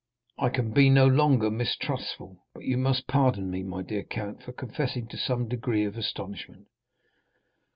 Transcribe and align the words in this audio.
I 0.39 0.49
can 0.49 0.71
be 0.71 0.89
no 0.89 1.05
longer 1.05 1.51
mistrustful, 1.51 2.43
but 2.55 2.63
you 2.63 2.75
must 2.75 3.05
pardon 3.05 3.51
me, 3.51 3.61
my 3.61 3.83
dear 3.83 4.01
count, 4.03 4.41
for 4.41 4.51
confessing 4.51 5.07
to 5.09 5.15
some 5.19 5.47
degree 5.47 5.85
of 5.85 5.95
astonishment." 5.95 6.65